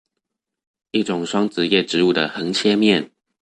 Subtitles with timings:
[0.89, 3.11] 一種雙子葉植物的橫切面